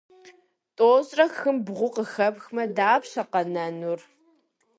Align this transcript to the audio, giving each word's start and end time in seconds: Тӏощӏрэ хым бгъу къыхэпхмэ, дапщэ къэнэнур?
Тӏощӏрэ 0.75 1.25
хым 1.37 1.57
бгъу 1.65 1.91
къыхэпхмэ, 1.95 2.63
дапщэ 2.75 3.23
къэнэнур? 3.31 3.99